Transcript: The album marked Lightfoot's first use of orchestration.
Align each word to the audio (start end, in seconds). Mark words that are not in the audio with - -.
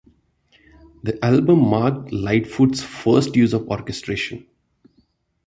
The 1.03 1.23
album 1.23 1.59
marked 1.69 2.11
Lightfoot's 2.11 2.81
first 2.81 3.35
use 3.35 3.53
of 3.53 3.67
orchestration. 3.69 4.47